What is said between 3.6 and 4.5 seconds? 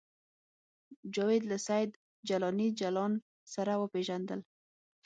وپېژندل